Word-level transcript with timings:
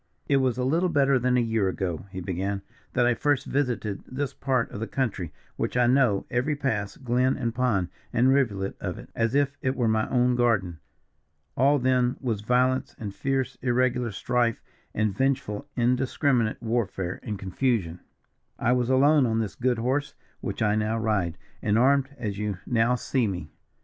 "It 0.27 0.37
was 0.37 0.57
a 0.57 0.63
little 0.63 0.89
better 0.89 1.19
than 1.19 1.37
a 1.37 1.41
year 1.41 1.69
ago," 1.69 2.07
he 2.09 2.21
began, 2.21 2.63
"that 2.93 3.05
I 3.05 3.13
first 3.13 3.45
visited 3.45 4.03
this 4.07 4.33
part 4.33 4.71
of 4.71 4.79
the 4.79 4.87
country, 4.87 5.31
which 5.57 5.77
I 5.77 5.85
know 5.85 6.25
every 6.31 6.55
pass, 6.55 6.97
glen, 6.97 7.37
and 7.37 7.53
pond, 7.53 7.89
and 8.11 8.29
rivulet 8.33 8.75
of 8.81 8.97
it 8.97 9.11
as 9.13 9.35
if 9.35 9.55
it 9.61 9.75
were 9.75 9.87
my 9.87 10.09
own 10.09 10.35
garden. 10.35 10.79
All 11.55 11.77
then 11.77 12.15
was 12.19 12.41
violence, 12.41 12.95
and 12.97 13.13
fierce, 13.13 13.59
irregular 13.61 14.09
strife, 14.11 14.63
and 14.95 15.15
vengeful 15.15 15.67
indiscriminate 15.75 16.63
warfare 16.63 17.19
and 17.21 17.37
confusion. 17.37 17.99
"I 18.57 18.71
was 18.71 18.89
alone 18.89 19.27
on 19.27 19.37
this 19.37 19.53
good 19.53 19.77
horse 19.77 20.15
which 20.39 20.63
I 20.63 20.73
now 20.73 20.97
ride, 20.97 21.37
and 21.61 21.77
armed 21.77 22.09
as 22.17 22.39
you 22.39 22.57
now 22.65 22.95
see 22.95 23.27
me. 23.27 23.51